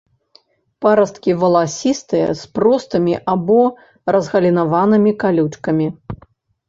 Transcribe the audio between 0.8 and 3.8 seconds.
Парасткі валасістыя, з простымі або